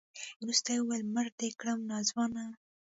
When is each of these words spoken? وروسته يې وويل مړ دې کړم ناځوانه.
وروسته 0.41 0.69
يې 0.73 0.79
وويل 0.81 1.03
مړ 1.15 1.27
دې 1.39 1.49
کړم 1.59 1.79
ناځوانه. 1.91 2.43